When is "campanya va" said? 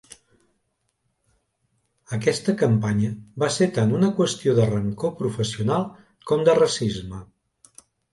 2.61-3.49